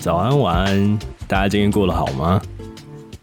[0.00, 2.40] 早安，晚安，大家今天过得好吗？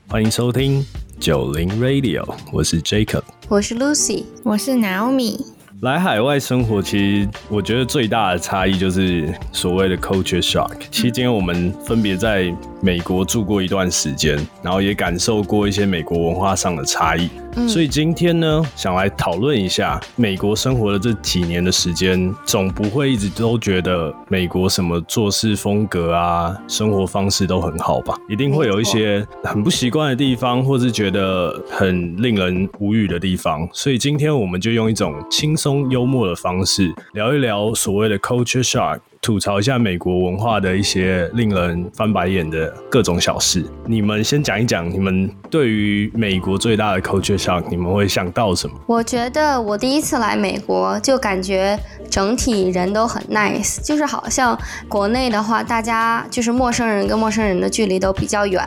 [0.10, 0.86] 欢迎收听
[1.24, 2.22] 九零 Radio，
[2.52, 5.40] 我是 Jacob，我是 Lucy，我是 Naomi。
[5.80, 10.74] 来海外生活，其实我觉得最大的差异就是所谓的 culture shock。
[10.92, 17.30] 其实今天我们分别在美国住过一段时间，然后也感受过一些美国文化上的差异。
[17.66, 28.18] 所以今天呢，想来讨论一下美国生活的这几年的时间，总不会一直都觉得美国什么做事风格啊、生活方式都很好吧？
[28.28, 33.66] 一定会有一些很不习惯的地方，或是觉得很令人无语的地方。
[33.72, 39.00] 所以今天我们就用一种轻松幽默的方式，聊一聊所谓的 culture shock。
[39.24, 43.64] 吐槽一下美国文化的一些令人翻白眼的各种小事。
[43.86, 48.76] 你们先讲一讲，你们对于美国最大的 culture shock，你们会想到什么？
[48.86, 51.80] 我觉得我第一次来美国，就感觉
[52.10, 58.62] 整体人都很 nice，就是好像国内的话，大家就是陌生人跟陌生人的距离都比较远。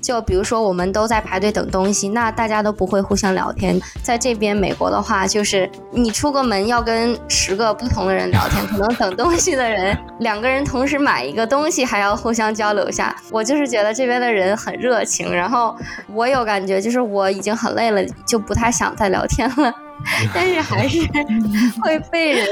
[0.00, 3.80] 就比如说我们都在排队等东西，那大家都不会互相聊天。
[4.02, 9.96] 在这边美国的话，就是你出个门要跟十个不同的人聊天，可能等东西的人。
[10.20, 13.14] 两个人同时买一个东西，还要互相交流下。
[13.30, 15.76] 我就是觉得这边的人很热情，然后
[16.12, 19.74] 我有感觉，就是我已经很累了，就不太想再聊天了。
[20.34, 21.00] 但是还是
[21.82, 22.46] 会被人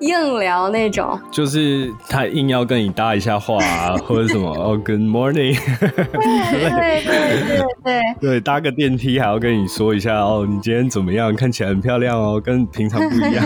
[0.00, 11.34] 硬聊那种，就是他硬要跟你搭一下话啊， 或者什么哦，Good morning，对对对对对，搭个电梯还要跟你说一下哦，你今天怎么样？
[11.34, 13.44] 看起来很漂亮哦，跟平常不一样。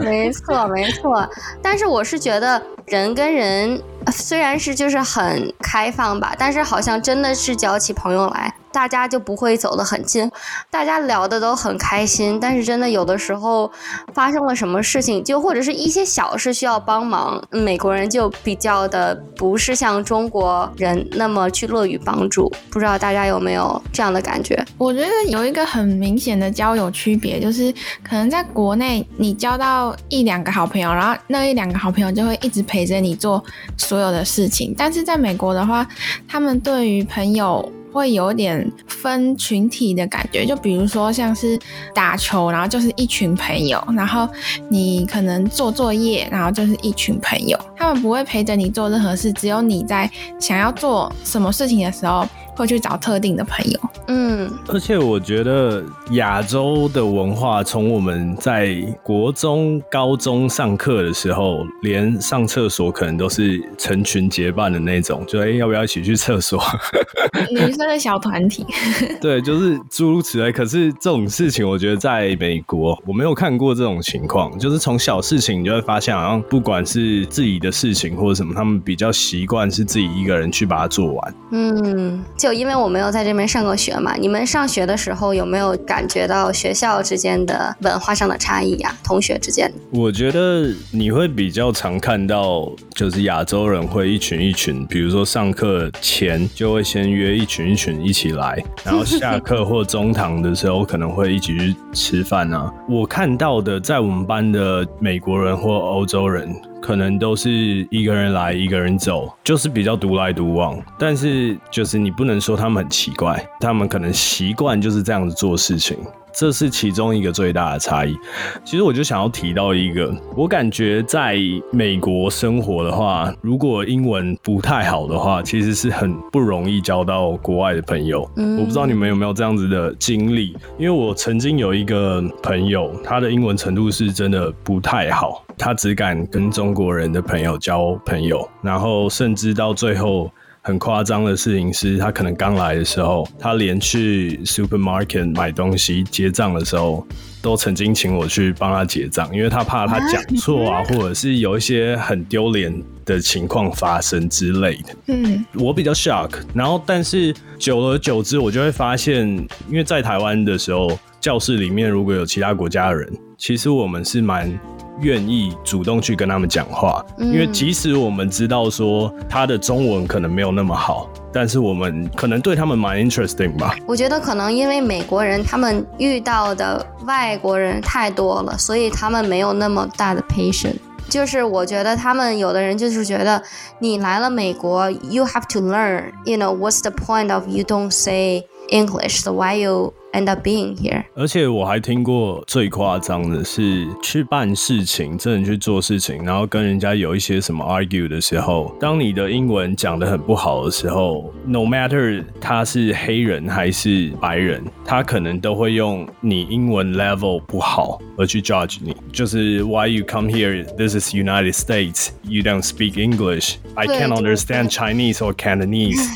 [0.00, 1.28] 没错没错，
[1.62, 8.52] 但是我是觉得人跟人虽然是就是很开放吧，但是好像真的是交起朋友来。
[8.72, 10.30] 大家就不会走得很近，
[10.70, 13.70] 大家聊的都很开心，但是真的有的时候
[14.14, 22.50] 发生了什么事情，就或者是一些小事需要帮忙，美国人就比较的不是像中国人那么去乐于帮助。
[22.70, 24.64] 不知道大家有没有这样的感觉？
[24.78, 27.72] 我觉得有一个很明显的交友区别，就是
[28.02, 33.44] 可能在国内你交到一两个好朋友，然后那一两个好朋友就会一直陪着你做
[33.76, 35.86] 所有的事情，但是在美国的话，
[36.26, 37.70] 他们对于朋友。
[37.92, 41.58] 会有点分群体的感觉，就比如说像是
[41.94, 44.28] 打球，然后就是一群朋友，然后
[44.68, 50.10] 你可能做作业，然后就是一群朋友，他们不会陪着你做任何事，只有你在
[50.40, 52.26] 想要做什么事情的时候。
[52.54, 55.82] 会去找特定的朋友，嗯，而且我觉得
[56.12, 66.62] 亚洲的文化，从我们在国中、高中上课的时候，连上厕所可能都是成群结伴的那种，就哎要不要一起去厕所？
[67.50, 68.64] 女生的小团体，
[69.20, 70.52] 对，就是诸如此类。
[70.52, 82.22] 可是这种事情，我觉得在美国我没有看过这种情况，就是从小事情你就会发现，好像不管是自己的事情或者什么，他们比较习惯是自己一个人去把它做完，嗯。
[82.42, 88.92] 就因为我没有在这边上过学嘛，你们上学的时候有没有感觉到学校之间的文化上的差异呀？
[89.04, 89.72] 同学之间？
[89.92, 102.68] 我觉得你会比较常看到，就是亚洲人会一群一群，比如说上课前就会先约一群一群一起来，然后下课或中堂的时候可能会一起去吃饭啊。
[102.88, 106.52] 我看到的，在我们班的美国人或欧洲人。
[106.82, 110.76] 可能都是一个人来，一个人走，就是比较独来独往。
[110.98, 115.96] 但是，就是你不能说他们很奇怪，他们可能习惯就是这样子做事情。
[116.34, 118.16] 这是其中一个最大的差异。
[118.64, 121.36] 其实我就想要提到一个，我感觉在
[121.70, 128.22] 美国生活的话，如果英文不太好的话，其实是很不容易交到国外的朋友。
[128.34, 140.30] 我不知道你们有没有这样子的经历，因为我曾经有一个朋友，他的英文程度是真的不太好，他只敢跟中国人的朋友交朋友，然后甚至到最后。
[140.64, 147.04] 很夸张的事情是，他可能刚来的时候，他连去 supermarket 买东西结账的时候，
[147.42, 152.72] 都曾经请我去帮他结账，因为他怕他讲错啊，或者是有一些很丢脸
[153.04, 154.94] 的情况发生之类的。
[155.08, 159.26] 嗯，我比较 shock，然后但是久而久之，我就会发现，
[159.68, 164.56] 因为在台湾的时候，教室里面如果有其他国家的人，其实我们是蛮。
[165.00, 173.76] 愿意主动去跟他们讲话，因为即使我们知道说他的中文可能没有那么好，但是我们可能对他们蛮 interesting 吧。
[173.86, 180.76] 我觉得可能因为美国人他们遇到的外国人太多了，所以他们没有那么大的 patience。
[181.08, 183.42] 就是我觉得他们有的人就是觉得
[183.80, 190.28] 你来了美国，you have to learn，you know what's the point of you don't say English，so why you end
[190.28, 191.04] up being here。
[191.14, 212.42] 而且我还听过最夸张的是，去办事情，真的去做事情，然后跟人家有一些什么 argue 的时候，当你的英文讲的很不好的时候，no matter 他是黑人还是白人，他可能都会用你英文 level 不好而去 judge 你，就是 why you come here，this is United States，you
[212.42, 216.06] don't speak English，I can't understand Chinese or Cantonese。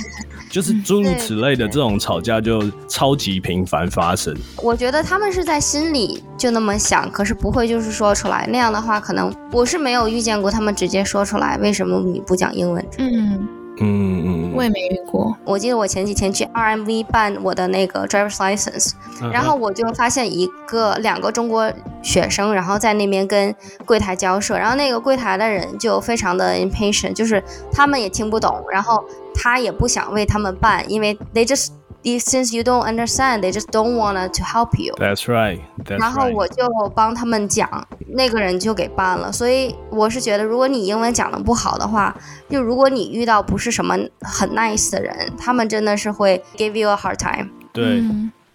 [0.49, 4.35] 就是诸如此类的这种吵架就超级频繁发生。
[4.63, 8.47] 我觉得他们是在心里就那么想，可是不会就是说出来。
[8.51, 12.85] 那样的话，可能我是没有遇见过他们直接说出来为什么你不讲英文。
[12.99, 13.49] 嗯
[13.79, 15.37] 嗯嗯，我也没遇过。
[15.45, 18.93] 我记得我前几天去 RMV 办我的那个 driver's license，
[19.31, 21.71] 然后我就发现一个两个中国
[22.03, 23.55] 学生，然后在那边跟
[23.85, 29.05] 柜台交涉，然后那个柜台的人就非常的 impatient，就是他们也听不懂，然后。
[29.39, 31.69] 他也不想为他们办，因为 they just
[32.06, 34.94] since you don't understand, they just don't wanna to help you.
[34.98, 35.60] That's right.
[35.86, 36.66] 然后我就
[36.96, 39.32] 帮他们讲，那个人就给办了。
[39.32, 42.16] 所以我是觉得，如果你英文讲的不好的话，
[42.50, 47.50] 就如果你遇到不是什么很 nice 的人，他们真的是会 give you a hard time。
[47.72, 48.04] 对。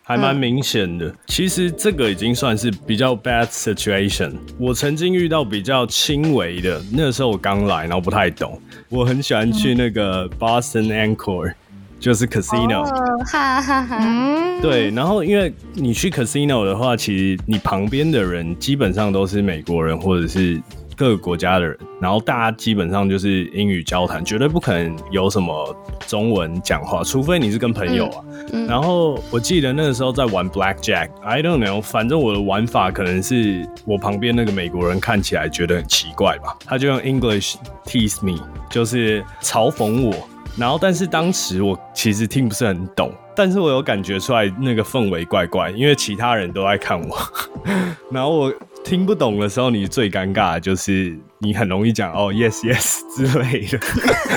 [0.09, 4.35] 还蛮明显的，其实这个已经算是比较 bad situation。
[4.56, 8.56] 我曾经遇到比较轻微的，那个时候我刚来，然后不太懂。
[8.88, 11.53] 我很喜欢去那个 Boston Encore，
[12.01, 12.83] 就是 casino。
[13.24, 14.62] 哈哈哈。
[14.62, 20.62] 对，然后因为你去 casino 的话，其实你旁边的人基本上都是美国人或者是。
[20.98, 25.75] 各个国家的人，然后大家基本上就是英语交谈，绝对不可能有什么
[26.06, 28.24] 中文讲话，除非你是跟朋友啊。
[28.68, 38.39] 然后我记得那个时候在玩 Black Jack，I don't know，反正我的玩法可能是我旁边那个美国人看起来觉得很奇怪吧，他就用 English tease me，
[38.69, 40.13] 就是嘲讽我。
[40.57, 47.18] 然后但是当时我其实听不是很懂，但是我有感觉出来那个氛围怪怪，因为其他人都在看我，
[48.12, 48.53] 然后我。
[48.83, 53.77] 听不懂的时候，你最尴尬就是你很容易讲哦，yes yes 之类的，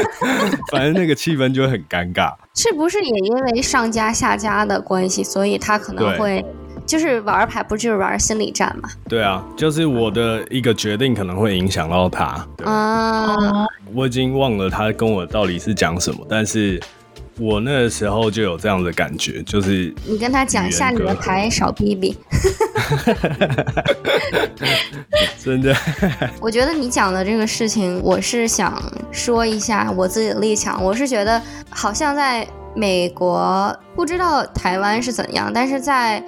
[0.71, 2.35] 反正那个气氛就会很尴尬。
[2.55, 6.45] 是不是也因为上家下家的关系，所以他可能会
[6.87, 8.89] 就是玩牌，不就是玩心理战嘛？
[9.09, 12.47] 对啊，就是我的一个决定可能会影响到他。
[12.65, 16.81] 啊，我已经忘了他跟我到底是讲什么，但是。
[17.37, 22.17] 我那个时候就有这样的感觉，就是你跟他讲下你的牌少逼逼，
[25.43, 25.75] 真的。
[26.41, 30.81] 我觉得你讲的这个事情，我是想说一下我自己的立场。
[30.81, 36.23] 我是觉得，好像在美国，不知道台湾是怎样，但是在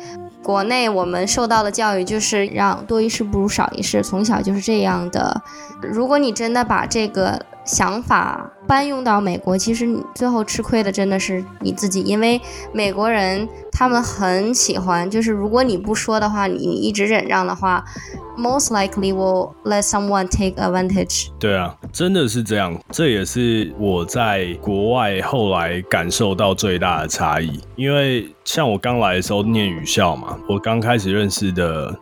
[0.46, 5.43] 国内，我们受到的教育就是让多一事不如少一事，从小就是这样的。
[5.82, 7.44] 如果你真的把这个。
[7.66, 12.40] 想法搬用到美国，其实你最后吃亏的真的是你自己，因为
[12.72, 17.84] 美国人他们很喜欢，就是如果你不说的话，你你一直忍让的话
[18.38, 21.28] ，most likely will let someone take advantage。
[21.38, 31.94] 对啊，真的是这样，这也是我在国外后来感受到最大的差异，因为像我刚来的时候念语校嘛，我刚开始认识的。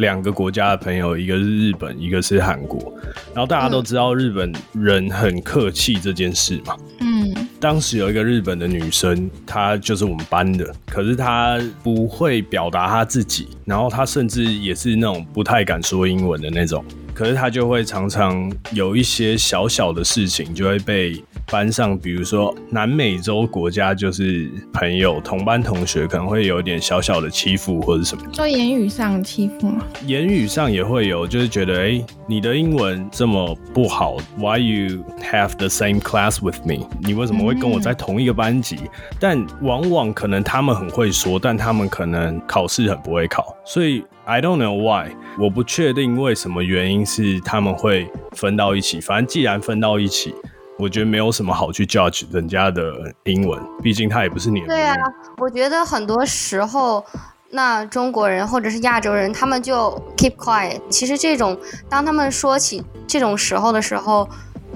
[0.00, 2.92] 两个国家的朋友，一个是日本，一个是韩国。
[3.32, 6.76] 然后大家都知道日本人很客气这件事嘛。
[7.00, 7.32] 嗯。
[7.60, 16.82] 当时有一个日本的女生，她就是我们班的，可是她不会表达她自己，然后她甚至也是那种不太敢说英文的那种。
[17.12, 21.22] 可是她就会常常有一些小小的事情就会被。
[21.50, 28.22] 班上，比如说南美洲国家，就是朋友、同班同学，可能会有点小小的欺负或者什么。
[28.32, 29.84] 说言语上欺负吗？
[30.06, 36.86] 言语上也会有，就是觉得，哎，你的英文这么不好，Why you have the same class with me？
[37.02, 38.78] 你为什么会跟我在同一个班级？
[39.18, 49.00] 但往往可能他们很会说，但他们可能考试很不会考，所以 I don't know why，我不确定为什么原因是他们会分到一起。
[49.00, 50.32] 反正既然分到一起。
[50.80, 54.60] 我觉得没有什么好去 judge 人家的英文，毕竟他也不是你。
[54.62, 54.96] 对啊，
[55.36, 57.04] 我觉得很多时候，
[57.50, 60.80] 那中国人或者是亚洲人，他们就 keep quiet。
[60.88, 61.58] 其实这种
[61.88, 64.26] 当他们说起这种时候的时候，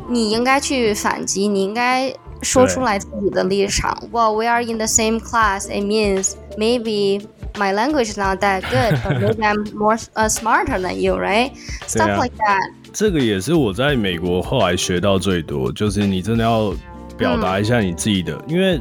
[0.09, 3.97] 你应该去反击，你应该说出来自己的立场。
[4.13, 5.67] Well, we are in the same class.
[5.69, 10.79] It means maybe my language is not that good, but maybe I'm more uh, smarter
[10.79, 11.53] than you, right?
[11.87, 12.84] Stuff like that.
[12.95, 16.73] 这个也是我在美国后来学到最多，就是你真的要
[17.19, 18.81] 表达一下你自己的，因为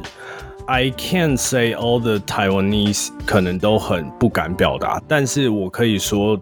[0.66, 6.40] I can't say all the Taiwanese 可能都很不敢表达，但是我可以说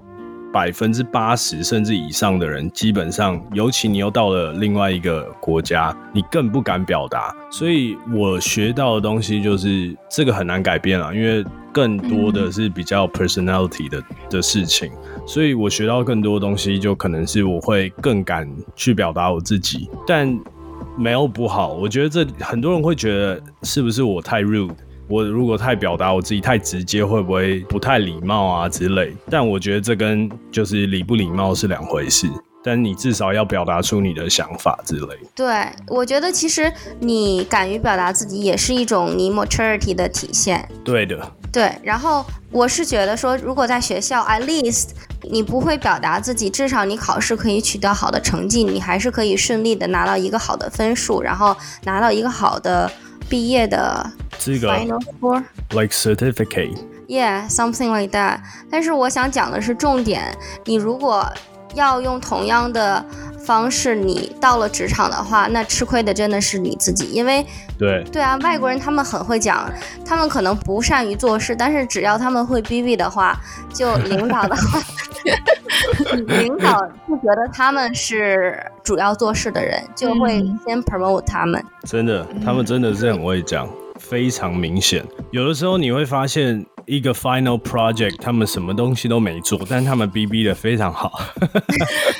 [0.52, 7.34] 百分之八十甚至以上的人，基本上，尤其你又到了另外一个国家，你更不敢表达。
[7.50, 14.92] 所以我学到的东西就是这个很难改变啊，因为更多的是比较 personality 的的事情。
[15.26, 20.38] 所以我学到更多东西，就可能是我会更敢去表达我自己，但
[20.98, 21.72] 没有不好。
[21.72, 24.74] 我觉得这很多人会觉得是不是我太 rude，
[25.08, 29.14] 我如果太表达我自己太直接，会不会不太礼貌啊之类？
[29.30, 32.28] 但我觉得这跟就是礼不礼貌是两回事。
[32.64, 35.08] 但你至少要表达出你的想法之类。
[35.34, 40.68] 对，我觉得其实你敢于表达自己，也是一种你 maturity 的体现。
[40.84, 44.90] 对的，对，然后我是觉得说，如果在学校，at least
[45.22, 52.88] 你不会表达自己，至少你考试可以取得好的成绩，你还是可以顺利的拿到一个好的分数，然后拿到一个好的
[53.32, 55.42] 毕业的资格 final score。
[55.70, 56.76] like certificate。
[57.08, 58.40] Yeah, something like that.
[58.70, 60.36] 但是我想讲的是重点，
[60.66, 61.26] 你如果
[61.74, 63.02] 要用同样的
[63.44, 67.44] 方式，你到了职场的话，那吃亏的真的是你自己，因为
[67.78, 69.70] 对，对啊，外国人他们很会讲，
[70.04, 73.38] 他们可能不善于做事，但是只要他们会逼逼的话，
[73.72, 74.80] 就领导的话，
[76.26, 81.62] 领导就觉得他们是主要做事的人，就会嗯先 promote 他们。
[81.84, 83.68] 真的，他们真的是很会讲，
[83.98, 85.04] 非常明显。
[85.30, 91.12] 有的时候你会发现，一个 final project，他们什么东西都没做，但他们 BB 的非常好，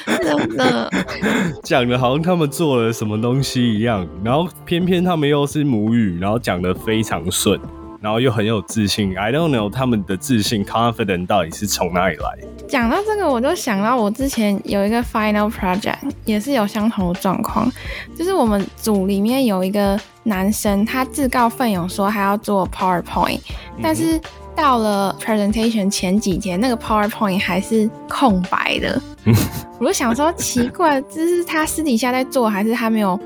[0.07, 0.90] 真的，
[1.62, 7.61] 讲的好像他们做了什么东西一样，然后偏偏他们又是母语，然后讲的非常顺。
[8.00, 12.37] 然后又很有自信，I don't know 他们的自信 confident 到底是从哪里来？
[12.69, 17.71] 讲到这个，我就想到我之前有一个 final project，也是有相同的状况，
[18.19, 23.38] 就是我们组里面有一个男生，他自告奋勇说他要做 PowerPoint，
[23.81, 24.21] 但是
[24.55, 29.01] 到了 presentation 前几天，那个 PowerPoint 还是空白的。
[29.79, 33.19] 我就想说，奇怪，这是他私底下在做，还是他没有，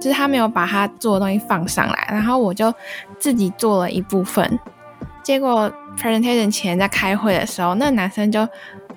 [0.00, 2.08] 就是他没有把他做的东西放上来？
[2.10, 2.72] 然后我就
[3.18, 4.58] 自己做了一部分，
[5.22, 8.46] 结果 presentation 前在开会的时候，那个男生就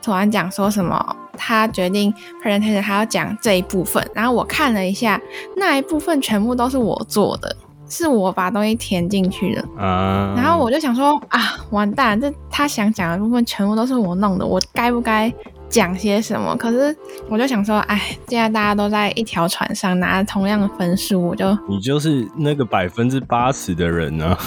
[0.01, 2.13] 突然讲说什么，他决定
[2.43, 5.19] presentation 他要讲这一部分，然后我看了一下，
[5.55, 7.55] 那一部分全部都是我做的，
[7.89, 9.63] 是我把东西填进去的。
[9.77, 11.39] 啊，然后我就想说啊，
[11.69, 15.33] 完蛋，这他想讲的部分全部都是我弄的，我该不该
[15.69, 16.55] 讲些什么？
[16.55, 16.95] 可是
[17.29, 24.37] 我就想说，哎，既然大家都在一条船上拿同样的分数，我就你就是那个百分之八十的人呢、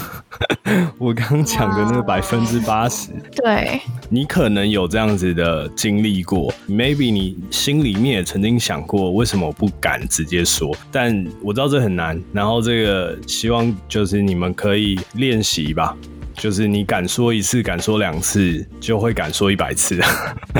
[0.98, 3.10] 我刚讲的那个百分之八十。
[3.36, 10.76] 对，你可能有这样子的经历过，maybe 你心里面也曾经想过，为什么我不敢直接说？
[10.90, 15.96] 但我知道这很难，然后这个希望就是你们可以练习吧，
[16.40, 20.00] 就是你敢说一次，敢说两次，就会敢说一百次。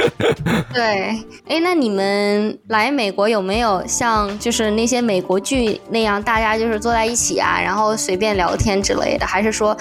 [0.75, 1.19] 对，
[1.49, 9.27] 哎，那你们来美国有没有像就是那些美国剧那样，大家就是坐在一起啊，然后随便聊天之类的？
[9.27, 9.75] 还是说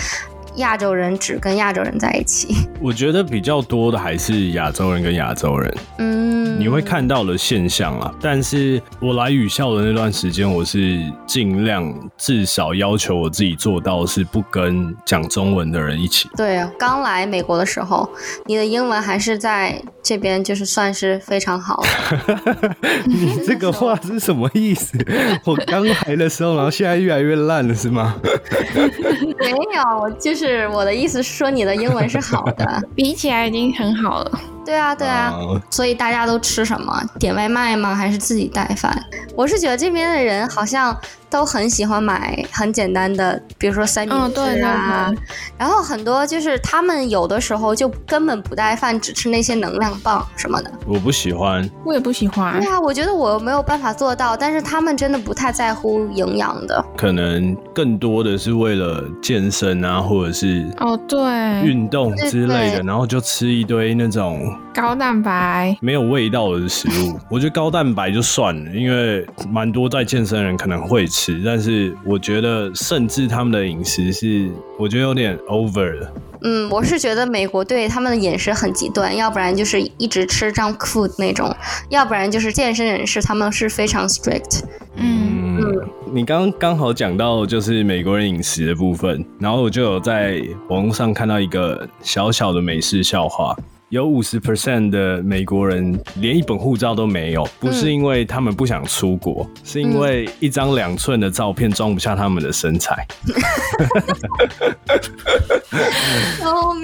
[0.60, 2.70] 亚洲人只跟亚洲人在一起？
[2.80, 8.14] 我觉得比较多的还是亚洲人跟亚洲人，嗯，你会看到的现象啊。
[8.22, 16.30] 但是我来语校的那段时间，我是尽量至少要求我自己做到是不跟讲中文的人一起。
[16.38, 18.10] 对啊，刚来美国的时候，
[18.46, 22.76] 你的英文还是在这边就是算是非常好的。
[23.06, 24.98] 你这个话是什么意思？
[25.46, 28.16] 我刚来的时候，然后现在越来越烂了，是吗？
[29.40, 32.82] 没有，我就是是我的意思是说你的英文是好的。
[32.96, 34.59] 比起来已经很好了。
[34.70, 35.34] 对啊，对啊。
[35.34, 37.02] 啊所以大家都吃什么？
[37.20, 37.96] 点外卖吗？
[37.96, 39.04] 还是自己带饭？
[39.36, 40.96] 我是觉得这边的人好像
[41.30, 45.10] 都很喜欢买很简单的，比如说三明治嗯对对啊。
[45.10, 45.18] 对
[45.58, 50.72] 然后很多就是他们有的时候就根本不带饭，只吃那些能量棒什么的。
[50.86, 51.68] 我不喜欢。
[51.84, 56.84] 我也不喜欢对，啊，我觉得我没有办法做到，但是他们真的不太在乎营养的。
[56.98, 61.20] 可能更多的是为了健身啊，或者是哦，对，
[61.64, 67.20] 运动之类的，然后就吃一堆那种高蛋白，没有味道的食物。
[67.30, 76.14] 我觉得高蛋白就算了，因为蛮多在健身的人可能会吃，但是我觉得甚至他们的饮食是我觉得有点 over 了。
[76.42, 81.54] 嗯，我是觉得美国对他们的饮食很极端，要不然就是一直吃 junk food 那种，
[81.90, 84.62] 要不然就是健身人士他们是非常 strict。
[84.96, 93.54] 嗯，嗯，你刚刚刚好讲到就是美国人饮食的部分，然后我就有在网络上看到一个小小的美式笑话。
[93.90, 103.04] 有五十 percent 的美国人连一本护照都没有，不是因为他们不想出国，是因为一张两寸的照片装不下他们的身材。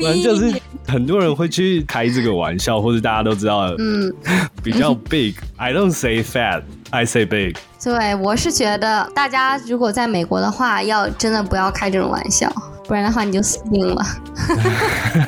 [0.02, 4.12] 反正就是很多人会去开这个玩笑，或者大家都知道，嗯，
[4.64, 5.36] 比较 big。
[5.58, 7.56] I don't say fat, I say big。
[7.84, 12.52] 对，我是觉得大家如果在美国的话，要真的不要开这种玩笑。
[12.88, 14.01] 不然的话，你就死定了。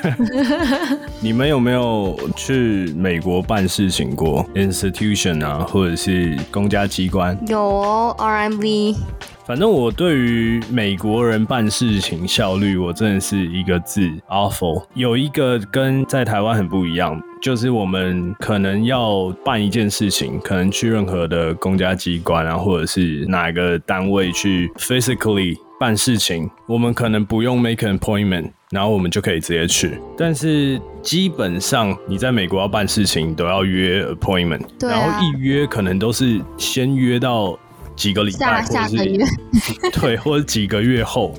[1.20, 7.38] 你们有没有去美国办事情过？institution 啊，或者是公家机关？
[7.48, 8.96] 有哦 RMV。
[9.46, 14.84] 反正我对于美国人办事情效率，我真的是一个字 awful。
[14.94, 25.58] 有一个跟在台湾很不一样，就是我们可能要办一件事情，可能去任何的公家机关啊，或者是哪个单位去 physically。
[25.80, 30.00] 办事情，我们可能不用 make an appointment，然后我们就可以直接去。
[30.18, 37.58] 但是基本上你在美国要办事情都要约 appointment，然后一约可能都是先约到
[37.96, 41.36] 几个礼拜，或者是 对，或者几个月后，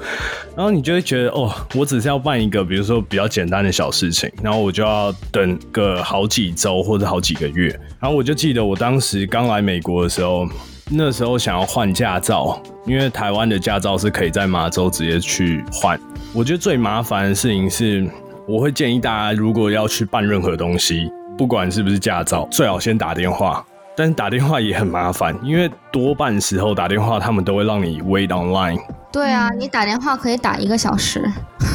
[0.57, 7.69] 然后你就会觉得哦，我只是要办一个，比如说比较简单的小事情，然后我就要等个好几周或者好几个月。
[7.99, 10.47] 然后我就记得我当时刚来美国的时候。
[10.91, 16.01] 那时候想要换驾照，因为台湾的驾照是可以在马州直接去换。
[16.33, 18.09] 我觉得最麻烦的事情是，
[18.47, 23.65] 我会建议大家如果要去办任何东西，不管是不是驾照，最好先打电话。
[23.95, 28.79] 但是打电话也很麻烦，因为多半时候打电话他们都会让你 wait online。
[29.13, 31.29] 对啊，你打电话可以打一个小时。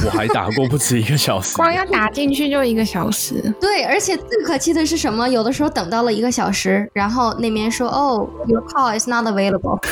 [0.05, 3.53] 我还打过不止一个小时，光要打进去就一个小时。
[3.60, 5.27] 对，而且最可气的是什么？
[5.27, 9.79] 有的时候等到了一个小时，然后那边说：“哦，your call is not available。”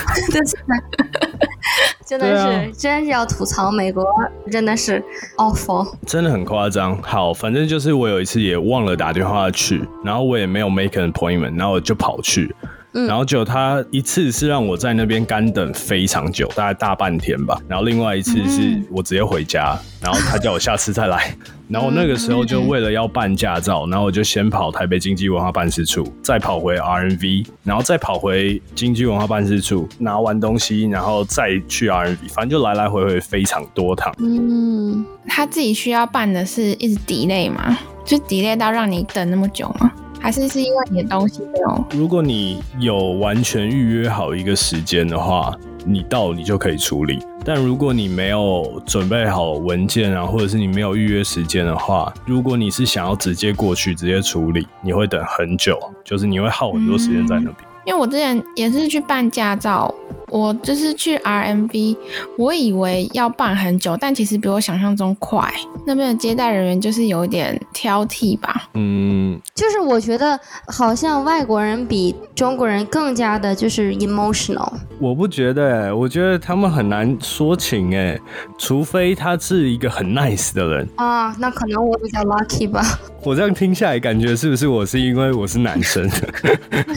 [2.05, 4.05] 真的是，真是要吐槽美国，
[4.51, 5.01] 真的是
[5.37, 7.01] awful，真的很夸张。
[7.01, 12.53] 好，反正就是我有一次也忘了打电话去，然后我也没有 make an appointment，然后我就跑去。
[12.91, 17.57] 然后就他一次是让我在那边干等非常久，大概大半天吧。
[17.67, 21.35] 然后另外一次是我直接回家，然后他叫我下次再来。
[21.69, 34.13] 然后那个时候就为了要办驾照，然后我就先跑台北经济文化办事处，再跑回 RNV，然后再跑回经济文化办事处拿完东西，然后再去 RNV，反正就来来回回非常多趟。
[34.19, 37.77] 嗯，他自己需要办的是一直 delay 吗？
[38.03, 39.89] 就 delay 到让你等那么久吗？
[40.21, 41.85] 还是是因为你的东西没有？
[41.91, 45.51] 如果你有完全预约好一个时间的话，
[45.83, 47.17] 你到你就可以处理。
[47.43, 57.70] 但如果你没有准备好文件啊，或者是你没有预约时间的话，如果你是想要直接过去直接处理，你会等很久，就是你会耗很多时间在那边。
[57.85, 59.93] 因为我之前也是去办驾照。
[60.29, 61.97] 我就是去 RMB，
[62.37, 65.53] 我以为要办很久，但其实比我想象中快。
[65.85, 68.69] 那边的接待人员就是有一点挑剔吧。
[68.75, 74.71] 嗯，就是我觉得好像外国人比中国人更加的就是 emotional。
[75.01, 78.17] 我不觉得，我觉得他们很难说情哎，
[78.57, 81.35] 除非他是一个很 nice 的人啊。
[81.37, 82.81] 那可能我比较 lucky 吧。
[83.23, 86.03] 我这样听下来，感觉是不是我是因为我是男生？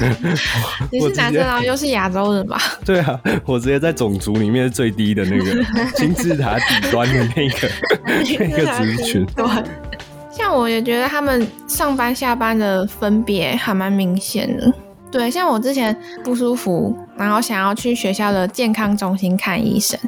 [0.90, 2.58] 你是男生然后又是亚洲人吧？
[2.84, 3.20] 对啊。
[3.44, 5.64] 我直接在种族里面最低的那个
[5.96, 7.68] 金字塔底端的那个
[8.48, 9.26] 那个族群。
[9.37, 9.46] 对，
[10.30, 14.72] 像我也觉得他们上班下班的分别还蛮明显的。
[15.12, 19.98] 对，像我之前不舒服，然后想要去学校的健康中心看医生，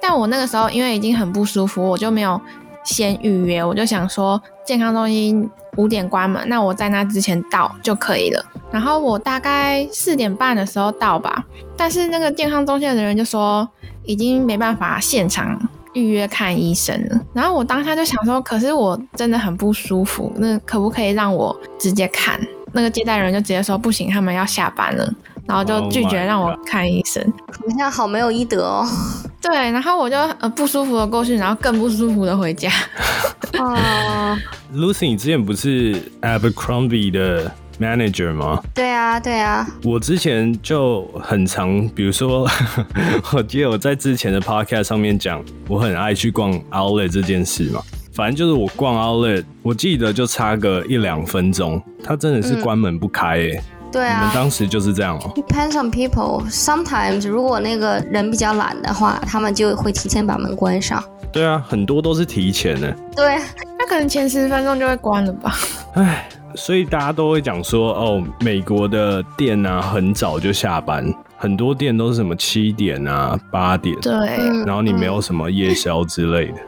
[0.00, 2.40] 但我那个时候因为已经很不舒服，我就没有
[2.84, 8.44] 先预约，我就想说健康中心五点关门，那我在那之前到就可以了。
[8.70, 11.44] 然后我大概四点半的时候到吧，
[11.76, 13.68] 但是那个健康中心的人就说
[14.04, 15.58] 已经没办法现场
[15.94, 17.20] 预约看医生了。
[17.32, 22.40] 然后我当下就想说，可是我真的很不舒服，那可不可以让我直接看？
[22.74, 25.14] 那个接待人就直接说不行，他们要下班了，
[25.46, 27.22] 然后就拒绝让我看医生。
[27.48, 28.86] 好像好没有医德哦。
[29.42, 32.70] 对，然后我就呃不舒服的过去，然后更不舒服的回家。
[33.58, 34.38] 哦
[34.74, 37.50] ，Lucy，你之前不是 Abercrombie 的
[37.80, 38.62] ？manager 吗？
[38.72, 39.66] 对啊，对啊。
[39.82, 42.48] 我之前就很常，比如说，
[43.34, 47.82] 我记得我在之前的 podcast 上面讲，我很爱去逛 outlet 这件事嘛。
[48.14, 53.62] 反正就是我逛 outlet，我记得就差个一两分钟，它真的是关门不开诶。
[53.92, 54.20] 对啊。
[54.20, 55.30] 你们当时就是这样哦。
[55.36, 56.50] Depends on people.
[56.50, 61.04] Sometimes 如果那个人比较懒的话，他们就会提前把门关上。
[61.30, 62.90] 对啊，很多都是提前的。
[63.14, 63.38] 对，
[63.78, 65.54] 那可能前十分钟就会关了吧。
[65.94, 66.28] 唉。
[66.54, 71.02] 所以大家都会讲说，哦，美国的店啊很早就下班，
[71.34, 76.58] 很多店都是什么七点啊、八点，对，嗯然后你没有什么夜宵之类的。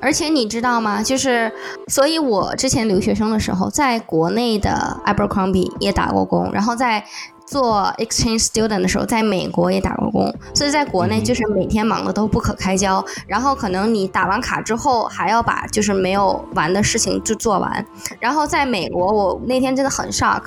[0.00, 1.02] 而且你知道吗？
[1.02, 1.50] 就是，
[1.88, 7.04] 所以我之前留学生的时候，在国内的 Abercrombie 也打过工，然后在
[7.50, 13.02] 做 exchange student 的时候，在美国也打过工，所以在国内就是每天忙的都不可开交。
[13.26, 17.84] 然后可能你打完卡之后，还要把就是没有完的事情就做完。
[18.20, 20.42] 然后在美国，我那天真的很 shock，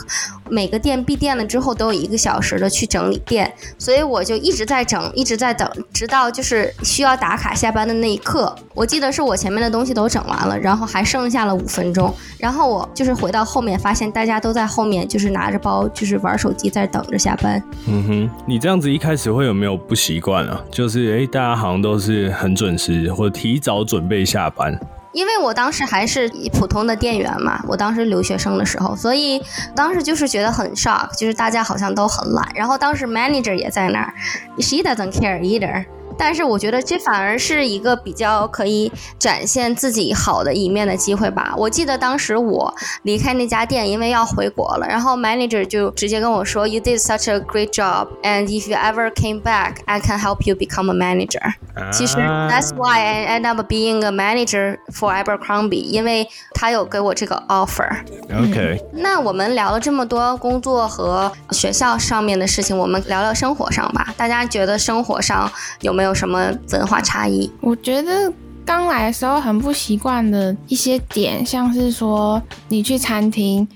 [0.50, 8.56] 每个店闭店了之后都有一个小时的去整理店，所以我就一直在整，一直在等，直到就是需要打卡下班的那一刻。
[8.76, 17.62] 我记得是我前面的东西都整完了，然后还剩下了五分钟，然后我就是回到后面，发现大家都在后面就是拿着包，就是玩手机在等着下班。
[17.88, 20.62] 嗯哼，你这样子一开始会有没有不习惯啊？
[20.70, 24.78] 就是诶，大家好像都是很准时或者提早准备下班。
[25.14, 29.42] 因为我当时还是普通的店员嘛，我当时留学生的时候，所以
[29.76, 32.48] 当时就是觉得很 shock，就是大家好像都很懒。
[32.56, 34.14] 然后当时 manager 也在那儿
[34.60, 35.84] ，she doesn't care either。
[36.18, 41.54] 但是我觉得这反而是一个比较可以展现自己好的一面的机会吧。
[41.58, 50.20] 我记得当时我离开那家店，因为要回国了，然后 manager 就直接跟我说：“You did such a great job, and if you ever came back, I can
[50.20, 51.54] help you become a manager。”
[51.92, 57.90] 其实啊 that's why I end up being a manager for Abercrombie，因为他有给我这个 offer。
[58.30, 64.14] OK，那我们聊了这么多工作和学校上面的事情，我们聊聊生活上吧。
[64.18, 65.50] 大家觉得生活上
[65.82, 67.48] 有没有没有什么文化差异？
[67.62, 68.34] 我觉得
[68.66, 73.68] 刚来的时候很不习惯的一些点，像是说你去餐厅，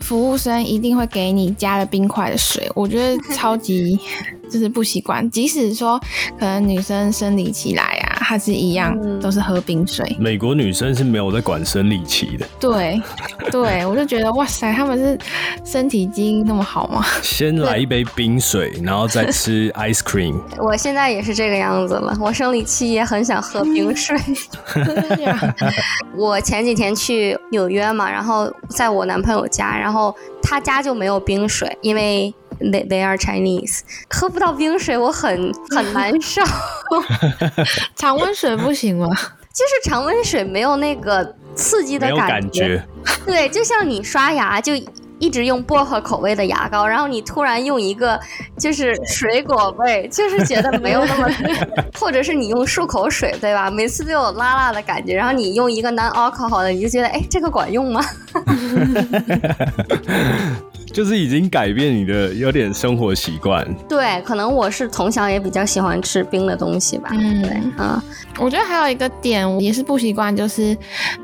[0.00, 3.98] 服务生一定会给你加了冰块的水，我觉得超级
[4.50, 5.30] 就是不习惯。
[5.30, 6.00] 即使说
[6.38, 10.16] 可能女生生理期来啊，还是一样都是喝冰水。
[10.18, 13.00] 美国女生是没有在管生理期的，对，
[13.52, 15.16] 对我就觉得哇塞，他们是
[15.64, 17.06] 身体基因那么好吗？
[17.22, 20.34] 先来一杯冰水，然后再吃 ice cream。
[20.58, 24.18] 我现在也是这个样子了，我生理期也很想喝冰水。
[26.16, 30.12] 我前几天去纽约嘛，然后在我男朋友家，然后
[30.42, 36.42] 他家就没有冰水，因为 they they are Chinese，喝不到冰水，我很 很难受。
[37.94, 39.08] 常温水不行吗？
[39.56, 42.82] 就是常温水没有那个刺激的没有感觉，
[43.24, 44.74] 对，就像你刷牙就
[45.18, 48.20] 一直用薄荷口味的牙膏，然后你突然用一个
[48.58, 51.26] 就是水果味， 就是觉得没有那么，
[51.98, 53.70] 或者是你用漱口水，对吧？
[53.70, 58.04] 每次都有辣辣的感觉，然后你用一个 non alcohol 的，你就觉得哎，这个管用吗？
[60.96, 63.62] 就是已经改变你的有点生活习惯。
[63.86, 67.10] 对，可能我是从小也比较喜欢吃冰的东西吧。
[67.12, 68.02] 嗯对，嗯，
[68.38, 70.74] 我觉得还有一个点也是不习惯，就是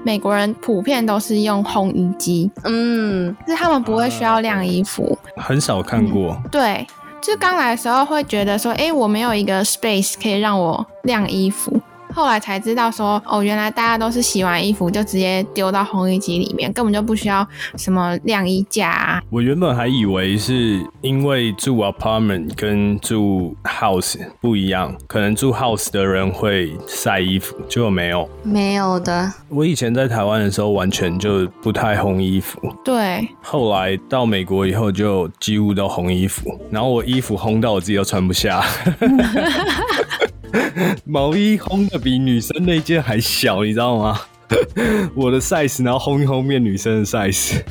[0.05, 5.19] 美国人普遍都是用烘衣机，嗯，就是他们不会需要晾衣服。
[5.37, 6.87] 很少看过，对，
[7.23, 11.81] 就刚来的时候会觉得说，哎、我没有一个 space 可以让我晾衣服。
[12.15, 17.47] 后来才知道说，哦，原来大家都是洗完衣服就直接丢到烘衣机里面，根本就不需要
[17.77, 19.23] 什么晾衣架啊。
[19.31, 28.29] 我原本还以为是因为住 apartment 跟住 house 不一样，可能住 house 的人会晒衣服，结果没有。
[28.43, 29.33] 没有的。
[29.49, 38.63] 我以前在台湾的时候完全就不太烘衣服，对，后来到美国以后就几乎都烘衣服，然后我衣服烘到我自己都穿不下。
[41.05, 44.21] 毛衣烘的比女生那件还小，你知道吗？
[45.17, 47.63] 我的 size，然后烘一烘变女生的 size。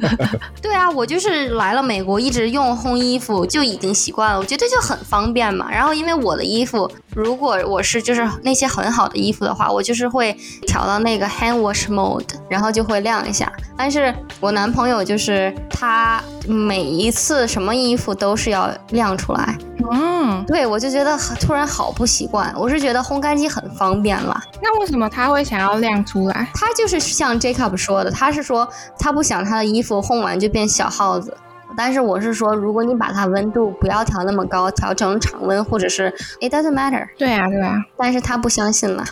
[0.62, 5.70] 对啊，我就是来了美国，一直用烘衣服就已经习惯了，我觉得就很方便嘛。
[5.70, 13.52] 然后因为我的衣服，如果我是就是那些很好的衣服的话，我就是会调到那个 hand wash mode，然后就会晾一下。
[13.76, 19.58] 但是我男朋友就是他每一次什么衣服都是要晾出来，
[19.90, 22.52] 嗯，对我就觉得很突然好不习惯。
[22.56, 24.40] 我是觉得烘干机很方便了。
[24.62, 26.48] 那为什么他会想要晾出来？
[26.54, 31.36] 他就是像 Jacob 说的，他是说他不想他的衣服烘完就变小耗子。
[31.76, 37.06] 但是我是说，如果你把它温度不要调那么高，调成常温，或者是 it doesn't matter。
[37.18, 39.04] 对啊，对啊，但是他不相信了，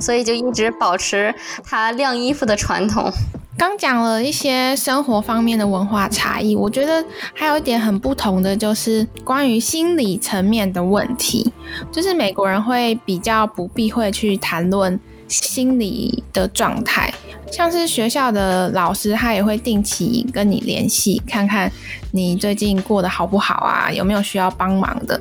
[0.00, 3.10] 所以就一直保持他晾衣服的传统。
[3.58, 7.02] 刚讲了一些生活方面的文化差异，我觉得
[7.32, 11.50] 还有一点很不同的就是关于心理层面的问题，
[11.90, 17.10] 就是美国人会比较不避讳去谈论心理的状态，
[17.50, 21.70] 像是学校的老师他也会定期跟你联系，看看
[22.10, 25.18] 你最近过得好不好啊，有没有需要帮忙的。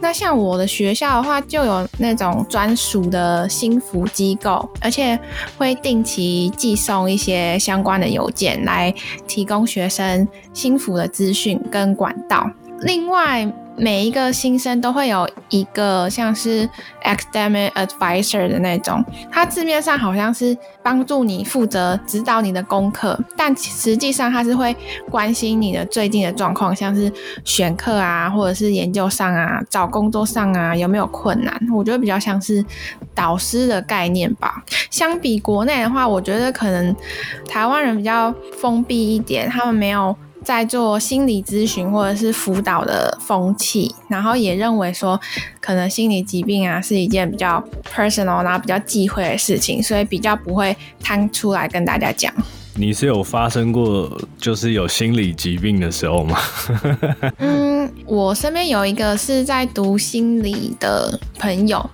[0.00, 5.18] 那像我的学校的话，就有那种专属的心服机构，而且
[5.56, 8.94] 会定期寄送一些相关的邮件来
[9.26, 12.48] 提供学生心服的资讯跟管道。
[12.80, 13.50] 另外，
[13.82, 16.68] 每一个新生都会有一个像是
[17.02, 24.76] academic advisor 的那种，它字面上好像是帮助你负责指导你的功课，但实际上它是会
[25.10, 27.12] 关心你的最近的状况，像是
[27.44, 32.64] 选课啊，或者是研究上啊，找工作上啊有没有困难，我觉得比较像是
[33.12, 34.62] 导师的概念吧。
[34.90, 36.94] 相比国内的话，我觉得可能
[37.48, 40.16] 台湾人比较封闭一点，他们没有。
[40.44, 45.20] 在做心理咨询或者是辅导的风气，然后也认为说，
[45.60, 52.32] 可能心理疾病啊是一件比较 personal，然后比较忌讳的事情，所以比较不会摊出来跟大家讲。
[52.74, 56.38] 你是有发生过就是有心理疾病的时候吗？
[57.38, 61.84] 嗯，我身边有一个是在读心理的朋友，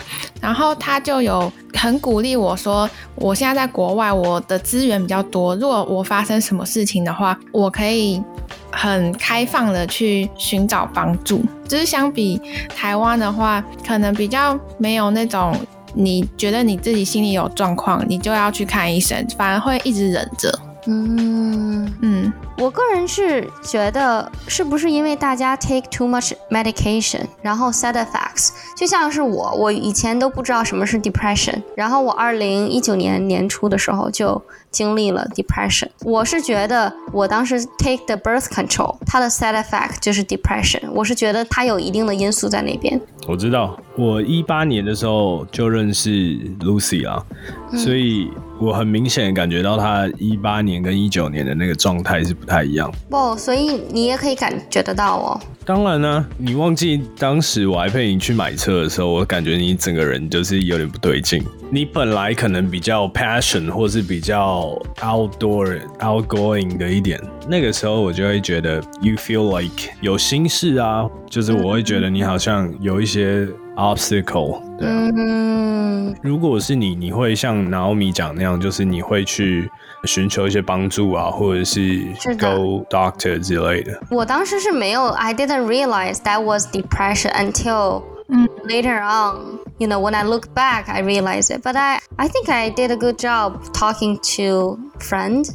[0.40, 8.22] 然后他就有很鼓励我说，我现在在国外，我的资源比较多，如果我发生什么事情的话，我可以
[8.70, 11.44] 很开放的去寻找帮助。
[11.66, 15.52] 就是相比台湾的话，可能比较没有那种
[15.92, 20.56] 你觉得你自己心里有状况，你就要去看医生，反而会一直忍着。
[20.88, 21.94] 嗯。
[22.00, 35.88] 嗯，我个人是觉得，是不是因为大家 take too much medication，然后 side effects，就像是我，我以前都不知道什么是 depression，然后我二零一九年年初的时候就经历了 depression。
[36.04, 40.90] 我是觉得我当时 take the birth control，它的 side effect 就是 depression。
[40.92, 43.00] 我是觉得它有一定的因素在那边。
[43.26, 46.10] 我知道，我一八年的时候就认识
[46.60, 47.22] Lucy 啊，
[47.76, 52.90] 所以我很明显感觉到她一八年跟一九年的那个状态是不太一样。
[53.10, 55.40] 不，所以你也可以感觉得到哦。
[55.68, 61.44] 当然呢，你忘记当时我还陪你去买车的时候，我感觉你整个人就是有点不对劲。
[61.70, 73.46] 你本来可能比较 passion 或是比较 outdoor outgoing 的一点，那个时候我就会觉得 you feel like 有心事啊，就是我会觉得你好像有一些
[73.77, 74.61] obstacle。
[74.77, 79.69] 对啊，嗯，如果是你，你会像 Naomi 讲那样，就是你会去
[80.05, 83.99] 寻求一些帮助啊，或者是是的 go doctor 之类的。
[84.09, 89.59] 我当时是没有，I didn't realize that was depression until 嗯 later on.
[89.79, 91.61] You know, when I look back, I realize it.
[91.63, 95.45] But I, I think I did a good job talking to friend.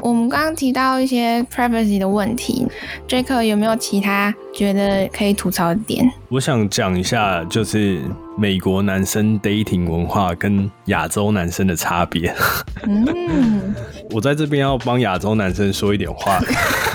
[0.00, 2.66] 我们刚刚提到一些 privacy 的问题
[3.08, 6.08] ，Jack 有没有其他觉得可以吐槽的点？
[6.28, 8.00] 我想讲一下，就是
[8.36, 12.34] 美国男生 dating 文化跟亚洲男生的差别。
[12.86, 13.74] 嗯，
[14.10, 16.38] 我在这边要帮亚洲男生说一点话。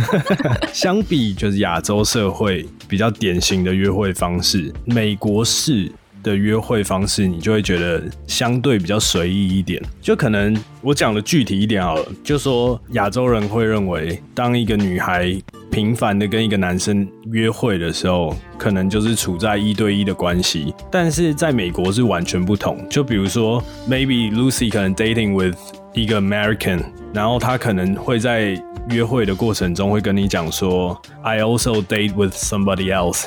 [0.71, 5.91] 相比就是亚洲社会比较典型的约会方式，美国式
[6.23, 9.81] 的约会方式，你就会觉得相对比较随意一点。
[10.01, 15.35] 就可能我讲的具体一点好了，就说亚洲人会认为，当一个女孩
[15.71, 22.77] 频繁的跟一个男生约会的时候，可能就是处在一对一的关系，但是在美国是完全不同。
[22.89, 25.57] 就比如说，maybe Lucy 可能 dating with
[25.93, 26.81] 一个 American，
[27.13, 33.25] 然后她可能会在约会的过程中会跟你讲说，I also date with somebody else。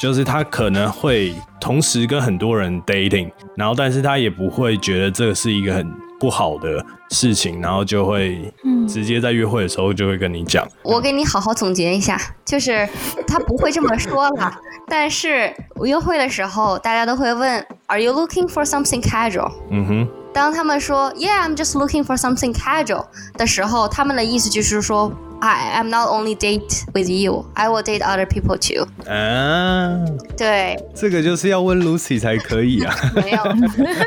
[0.00, 5.86] 就是他可能会同时跟很多人 dating，然后但是他也不会觉得这是一个很
[6.18, 8.50] 不好的事情，然后就会
[8.88, 10.66] 直接在约会的时候就会跟你讲。
[10.82, 12.88] 我给你好好总结一下，就是
[13.26, 14.58] 他不会这么说了，
[14.88, 19.52] 但是约会的时候大家都会问，Are you looking for something casual？
[19.68, 23.04] 嗯哼，当他们说 Yeah, I'm just looking for something casual
[23.36, 28.86] 的时候，他们的意思就是说，I am not only date with you, I will date other people too。
[29.10, 29.98] 啊，
[30.36, 32.94] 对，这个就是要问 Lucy 才可以啊。
[33.14, 33.42] 没有，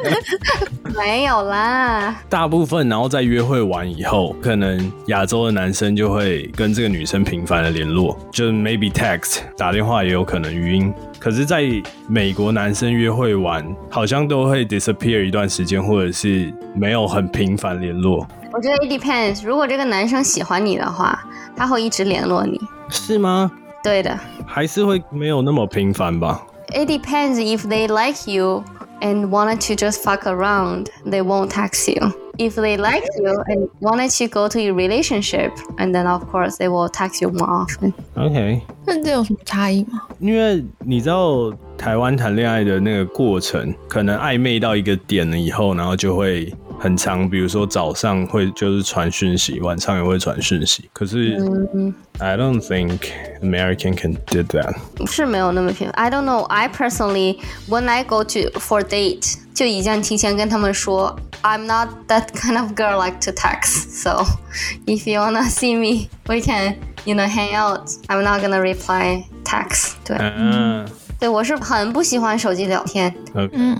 [0.95, 2.15] 没有啦。
[2.29, 10.93] 大部分，然后在约会完以后，可能亚洲的男生就会跟这个女生频繁的联络，就 maybe text 打电话也有可能语音。
[11.19, 11.63] 可是，在
[12.09, 19.43] 美国，男生约会完好像都会 disappear 一段时间，或者是没有很频繁联络，我觉得 it depends。
[19.43, 21.19] 如果这个男生喜欢你的话，
[21.55, 22.61] 他会一直联络你。
[22.89, 23.51] 是吗？
[23.83, 28.63] 对的还是会没有那么频繁吧？，it depends if they like you
[29.01, 32.13] and wanted to just fuck around, they won't text you.
[32.37, 36.57] If they like you and wanted to go to a relationship, and then of course
[36.57, 37.93] they will text you more often.
[38.15, 40.01] OK，那这有什么差异吗？
[40.19, 46.51] 因为你知道台湾谈恋爱的那个过程，可能暧昧到一个点了以后，然后就会
[46.82, 50.88] 很长，比如说早上会就是传讯息，晚上也会传讯息。
[50.92, 51.36] 可是、
[52.18, 52.98] I don't think
[53.42, 54.74] American can do that。
[55.06, 55.92] 是没有那么频繁。
[55.94, 56.42] I don't know.
[56.44, 63.18] I personally, when I go to for date, 就已经提前跟他们说，I'm not that kind of girl like
[63.22, 63.90] to text.
[63.90, 64.24] So,
[64.86, 67.88] if you wanna see me, we can, you know, hang out.
[68.06, 69.94] I'm not gonna reply text。
[70.04, 70.86] 对，嗯
[71.18, 73.12] 对我是很不喜欢手机聊天。
[73.34, 73.76] ，OK，嗯，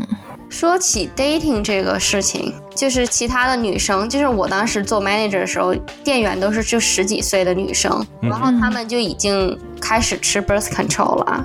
[0.53, 11.43] 说起 dating 这个事情，就是其他的女生，就是我当时做 manager 的时候，店员都是就十几岁的女生，然后她们就已经开始吃 birth control 了。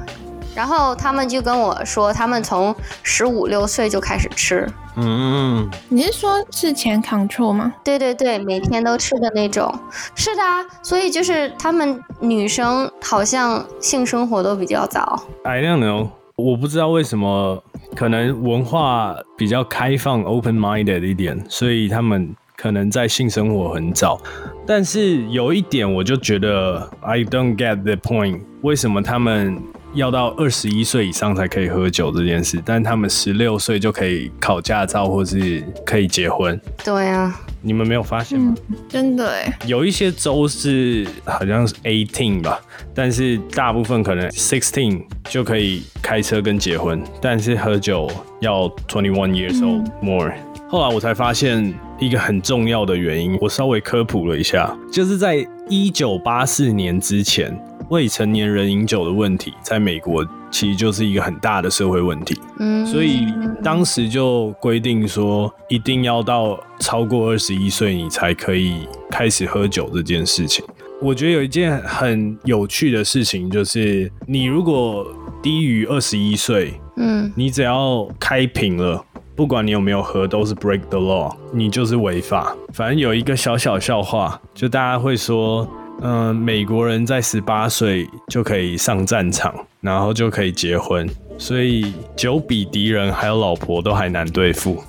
[0.55, 7.73] 然后他们就跟我说，他们从十五六岁就开始吃，嗯，你是说是前 control 吗？
[7.83, 9.73] 对对对，每天都吃的那种。
[10.17, 15.23] 是的啊，所以就是他们女生好像性生活都比较早。
[15.45, 17.63] I don't know，我不知道为什么，
[17.95, 24.21] 可能文化比较开放 （open minded） 一点，所以他们可能在性生活很早。
[24.67, 29.61] 但是有一点，我就觉得 I don't get the point，为什么他们
[29.95, 36.61] 要到二十一岁以上才可以喝酒这件事，但他们十六岁就可以考驾照或是可以结婚？
[36.85, 38.55] 对啊，你们没有发现吗？
[38.89, 42.61] 真的哎，有一些州是好像是 eighteen 吧，
[42.95, 50.33] 但是大部分可能 sixteen 就可以开车跟结婚，但是喝酒要 twenty one years old more。
[50.71, 57.59] 后来我才发现一个很重要的原因，我稍微科普了一下，就是在一九八四年之前，
[57.91, 62.39] 未成年人饮酒的问题，在美国其实就是一个很大的社会问题。
[62.59, 63.27] 嗯，所以
[63.63, 70.65] 当时就规定说，一定要到超过二十一岁，你才可以开始喝酒这件事情。
[71.01, 75.07] 我觉得有一件很有趣的事情，就是你如果
[75.41, 79.05] 低于二十一岁，嗯你只要开瓶了，
[79.37, 82.53] 不管你有没有喝，都是 break the law，你就是违法。
[82.73, 85.69] 反正有一个小小笑话，就大家会说，
[86.01, 94.83] 嗯、美国人在十八岁就可以上战场，然后就可以结婚，所以酒比敌人还有老婆都还难对付。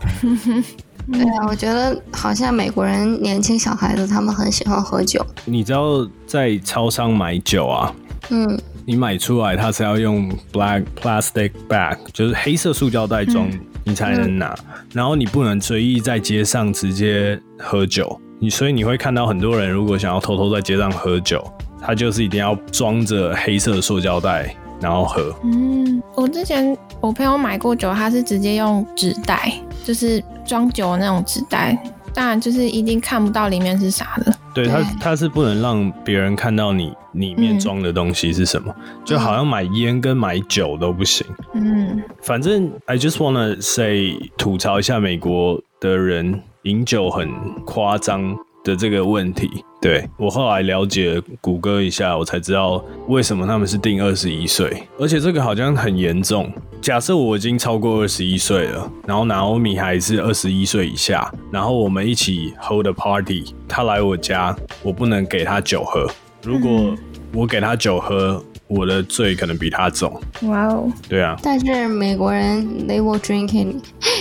[1.12, 5.26] 对啊，我觉得好像美国人年轻小孩子他们很喜欢喝酒。
[5.46, 7.92] 你知道在超商买酒啊，
[8.30, 13.50] 嗯你买出来它是要用 black plastic bag，就是黑色塑胶袋装，
[13.84, 14.56] 你才能拿。
[14.94, 21.44] 然后你不能随意在街上直接喝酒，你所以你会看到很多人如果想要偷偷在街上喝酒，
[21.82, 25.36] 他就是一定要装着黑色塑胶袋然后喝。
[25.44, 29.52] 嗯，我之前我朋友买过酒，他是直接用纸袋，
[29.84, 31.78] 就是装酒的那种纸袋，
[32.14, 34.34] 当然就是一定看不到里面是啥的。
[34.54, 38.74] 对它对，它是不能让别人看到你里面嗯装的东西是什么，
[39.04, 41.28] 就好像买烟跟买酒都不行。
[41.54, 47.30] 嗯，反正 I just wanna say 吐槽一下美国的人饮酒很
[47.66, 49.50] 夸张的这个问题。
[49.82, 56.52] 对我后来了解谷歌一下，我才知道为什么他们是定二十一岁，而且这个好像很严重。
[56.82, 66.06] 假设我已经超过二十一岁了，然后 Naomi 还是二十一岁以下，然后我们一起 hold party，他来我家，我不能给他酒喝。
[66.44, 66.94] 如果
[67.34, 70.22] 我给他酒喝，我的罪可能比他重。
[70.44, 70.90] 哇哦。
[71.10, 73.76] 对啊，但是美国人 they will drink it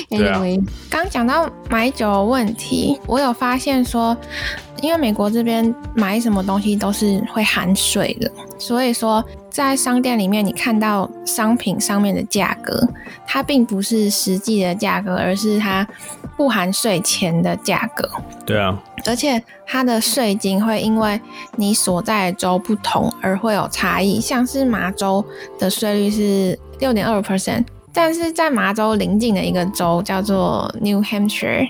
[0.08, 0.60] 对啊 anyway。
[0.90, 4.16] 刚讲到买酒的问题，我有发现说，
[4.80, 12.80] 因为美国这边买什么东西都是会含税的，所以说在商店里面你看到商品上面的价格，
[13.26, 15.86] 它并不是实际的价格，而是它
[16.38, 18.08] 不含税前的价格。
[18.46, 21.20] 对啊，而且它的税金会因为
[21.56, 25.22] 你所在的州不同而会有差异，像是麻州
[25.58, 31.68] 的税率是六点二 percent，但是在麻州邻近的一个州叫做 New Hampshire，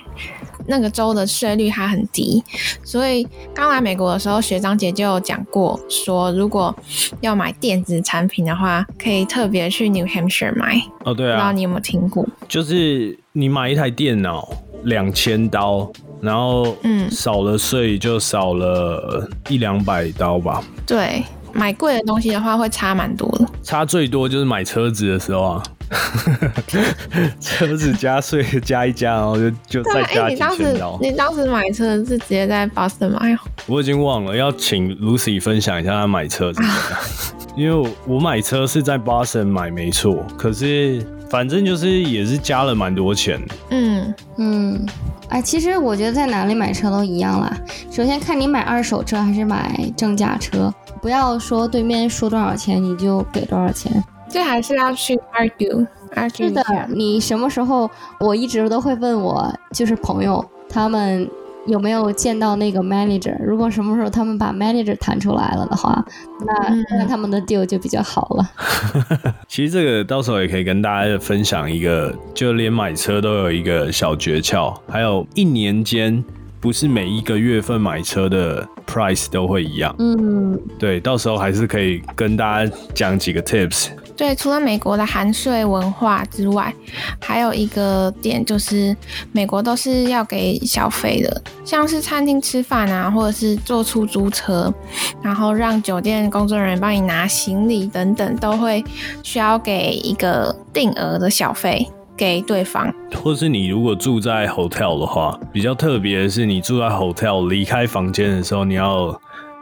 [0.68, 2.42] 那个州的税率它很低，
[2.84, 6.74] 所以刚来美国的时候，学长姐就有讲过，说如果
[7.20, 12.26] 要买电子产品的话，可以特别去 New Hampshire 买，哦对啊，不知道你有没有听过？
[12.46, 14.48] 就是你买一台电脑
[14.84, 23.46] 两千刀，然后嗯少了税就少了一两百刀吧，对，买贵的东西的话会差蛮多的。
[23.62, 25.62] 差最多就是买车子的时候啊，
[27.40, 30.98] 车子加税加一加，然后就就再加几你当时千刀。
[31.00, 33.38] 你当时买车是直接在 Boston 买哦？
[33.66, 36.74] 我已经忘了，要请 Lucy 分享一下她买车是怎样。
[37.56, 43.40] 因为我我买车是在 Boston 买没错，可是反正就是也是加了蛮多钱。
[43.70, 44.86] 嗯，嗯，
[45.28, 47.52] 哎，其实我觉得在哪里买车都一样啦。
[47.90, 50.72] 首先看你买二手车还是买正价车，
[51.02, 53.92] 不要说对面说多少钱你就给多少钱。
[54.28, 57.90] 这还是要去 argue argue 是的，你什么时候？
[58.20, 61.28] 我一直都会问我，就是朋友他们
[61.66, 63.36] 有没有见到那个 manager。
[63.42, 66.04] 如果什么时候他们把 manager 谈出来了的话，
[66.46, 68.50] 那嗯那他们的 deal 就比较好了。
[69.48, 76.22] 其实这个到时候也可以跟大家分享一个，就连买车都有一个小诀窍，还有一年间
[76.60, 79.94] 不是每一个月份买车的 price 都会一样。
[79.98, 83.88] 嗯，对，到时候还是可以跟大家讲几个 tips。
[84.18, 86.74] 对，除了美国的含税文化之外，
[87.20, 88.94] 还有一个点就是
[89.30, 94.74] 美国都是要给小费的，像是餐厅吃饭啊，或者是坐出租车，
[95.22, 98.84] 然后让酒店工作人员帮你拿行李等等，都会
[99.22, 102.92] 需要给一个定额的小费给对方。
[103.22, 109.12] 或是你如果住在 hotel 的话，比较特别的是，你住在 hotel 离开房间的时候，你要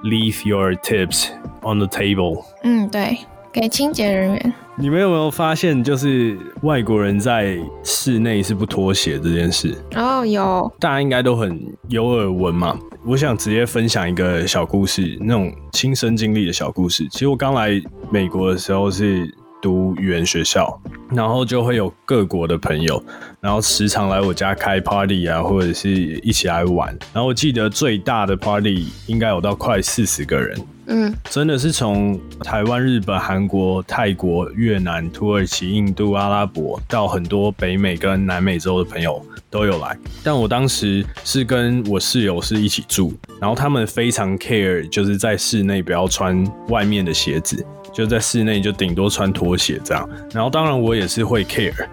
[0.03, 1.27] leave your tips
[1.61, 2.43] on the table。
[2.63, 3.19] 嗯，对，
[3.59, 4.55] 给清洁人员。
[4.77, 9.75] 你们有没有发现，就是外国人在室内是不脱鞋这件事？
[9.95, 12.79] 哦，有，大家应该都很有耳闻嘛。
[13.03, 17.09] 我想直接分享一个小故事，那种亲身经历的小故事。
[17.11, 17.81] 其实我刚来
[18.11, 19.27] 美国的时候是
[19.63, 20.79] 读语言学校，
[21.09, 23.03] 然后就会有各国的朋友，
[23.41, 26.89] 然后时常来我家开 party 啊，或者是一起来玩。
[27.15, 30.61] 然后我记得最大的 party 应该有到快四十个人。
[30.89, 39.21] 嗯，真的是从台湾、日本、韩国、泰国、越南、土耳其、印度、阿拉伯，到很多北美跟南美洲的朋友
[39.51, 39.99] 都有来。
[40.23, 50.09] 但我当时是跟我室友是一起住，然后他们非常 care，就是在室内不要穿外面的鞋子，就在室内就顶多穿拖鞋这样。
[50.33, 51.87] 然后当然我也是会 care。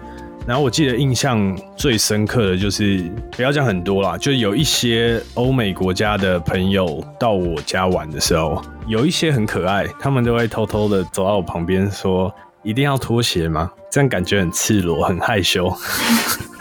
[0.46, 12.30] 然后我记得印象最深刻的就是，不要讲很多啦，就有一些欧美国家的朋友到我家玩的时候，有一些很可爱，他们都会偷偷的走到我旁边说
[12.62, 15.72] ：“一定要脱鞋吗？”这样感觉很赤裸，很害羞。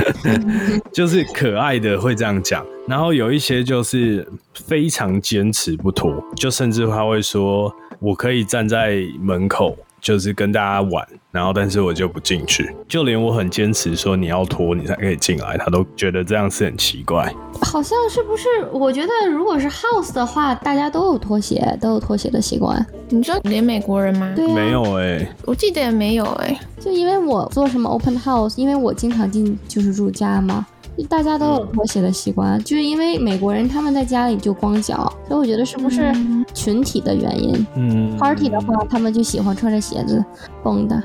[0.93, 7.69] 就是可爱的会这样讲，然后有一些就是非常坚持不脱，就甚至他会说
[7.99, 17.33] ：“我可以站在门口。”就是跟大家玩，然后但是我就不进去，就连我很坚持说你要脱你才可以进来，他都觉得这样是很奇怪。
[17.61, 18.43] 好像是不是？
[18.73, 22.85] 我觉得如果是 house 的话，大家都有脱鞋，都有脱鞋的习惯。
[23.07, 24.33] 你知道连美国人吗？
[24.53, 30.65] 没有哎、我记得也没有哎、就因为我做什么 open house，因为我经常进就是住家嘛，
[31.09, 40.23] 大家都有脱鞋的习惯，就是因为美国人他们在家里就光脚，所以我觉得是不是嗯群体的原因、嗯 p a r t y 的话，他们就喜欢穿着鞋子
[40.61, 41.03] 蹦的。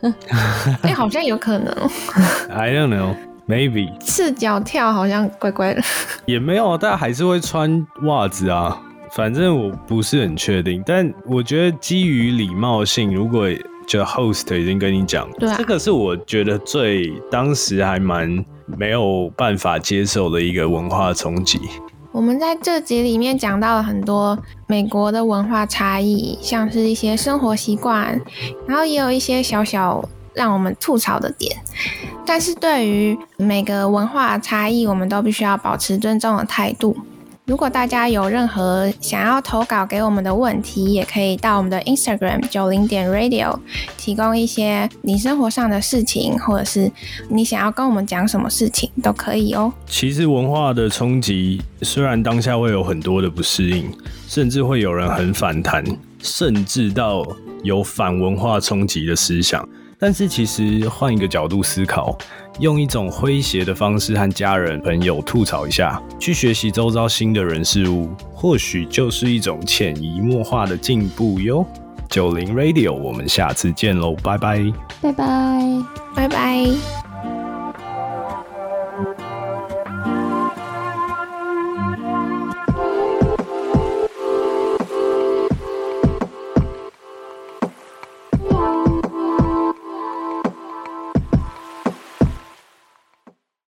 [0.82, 1.90] 哎、好像有可能哦
[2.50, 3.14] ，，I don't know。
[3.48, 5.80] Maybe 赤脚跳好像怪怪的。
[6.26, 8.82] 也没有，但还是会穿袜子啊。
[9.12, 13.46] 反正我不是很确定，但我觉得基于礼貌性，如果
[13.86, 21.60] 就 host 已经跟你讲，对啊这个是我觉得最当时还蛮没有办法接受的一个文化冲击。
[22.12, 28.20] 我们在这集里面讲到了很多美国的文化差异，像是一些生活习惯，
[28.66, 30.02] 然后也有一些小小
[30.32, 31.56] 让我们吐槽的点。
[32.24, 36.96] 但是对于每个文化差异，我们都必须要保持尊重的态度。
[37.46, 43.56] 如果大家有任何想要投稿给我们的问题，也可以到我们的 Instagram 九零点 Radio
[43.96, 46.90] 提供一些你生活上的事情，或者是
[47.28, 49.72] 你想要跟我们讲什么事情都可以哦。
[49.86, 53.88] 其实文化的冲击，虽然当下会有很多的不适应，
[54.26, 55.84] 甚至会有人很反弹，
[56.18, 57.24] 甚至到
[57.62, 59.66] 有反文化冲击的思想。
[59.98, 62.18] 但是其实换一个角度思考，
[62.58, 71.66] 用一种诙谐的方式和家人朋友吐槽一下，去学习周遭新的人事物，或许就是一种潜移默化的进步哟。
[72.08, 74.64] 九零 Radio，我们下次见喽，拜拜。
[75.02, 75.84] 拜拜。
[76.14, 77.05] 拜拜。